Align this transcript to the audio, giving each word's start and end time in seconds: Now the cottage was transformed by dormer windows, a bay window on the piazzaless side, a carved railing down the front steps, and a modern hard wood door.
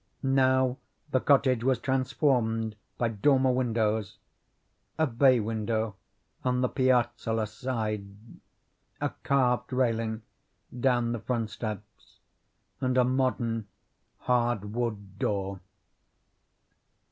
Now 0.23 0.79
the 1.11 1.19
cottage 1.19 1.63
was 1.63 1.77
transformed 1.77 2.75
by 2.97 3.09
dormer 3.09 3.51
windows, 3.51 4.17
a 4.97 5.05
bay 5.05 5.39
window 5.39 5.95
on 6.43 6.61
the 6.61 6.69
piazzaless 6.69 7.51
side, 7.53 8.07
a 8.99 9.09
carved 9.21 9.71
railing 9.71 10.23
down 10.75 11.11
the 11.11 11.19
front 11.19 11.51
steps, 11.51 12.17
and 12.79 12.97
a 12.97 13.03
modern 13.03 13.67
hard 14.21 14.73
wood 14.73 15.19
door. 15.19 15.59